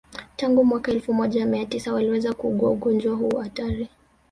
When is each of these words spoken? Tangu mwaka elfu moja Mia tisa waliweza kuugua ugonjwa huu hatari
Tangu 0.35 0.65
mwaka 0.65 0.91
elfu 0.91 1.13
moja 1.13 1.45
Mia 1.45 1.65
tisa 1.65 1.93
waliweza 1.93 2.33
kuugua 2.33 2.69
ugonjwa 2.69 3.15
huu 3.15 3.37
hatari 3.37 3.89